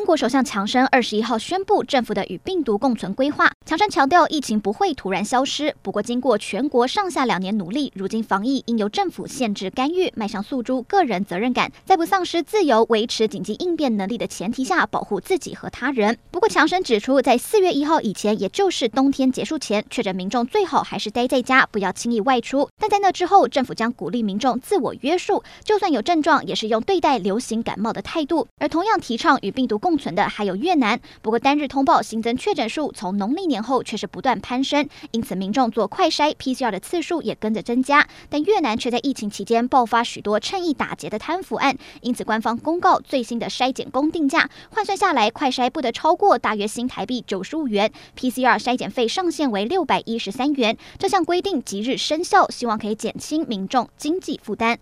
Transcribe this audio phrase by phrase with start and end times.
[0.00, 3.52] 英国首相强生二十一号宣布政府的与病毒共存规划。
[3.66, 5.76] 强生强调，疫情不会突然消失。
[5.82, 16.16] 不过，经过全国上下两年努力，如今防疫应由政府限制干预，迈向诉诸个人责任感，在不丧失自由、维持紧急应变能力的前提下，保护自己和他人。
[16.30, 22.70] 不过，强生指出，在四月一号以前，也就是冬天结束前，确诊民众最好还是待在家，不要轻易外出。
[22.78, 28.48] 但在那之后，政府将鼓励民众自我约束，就算有症状，也是用对待流行感冒的态度。
[28.58, 38.06] 而同样提倡与病毒共共存的还有越南，不过单日通报新增确诊数从农历年后却是不断攀升，因此民众做快筛 PCR 的次数也跟着增加。
[38.28, 50.78] 但越南却在疫情期间爆发许多趁意打劫的贪腐案，因此官方公告最新的筛检公定价，换算下来，快筛不得超过大约新台币九十五元，PCR 筛检费上限为六百一十三元。
[50.98, 54.78] 这项规定即日生效，希望可以减轻民众经济负担。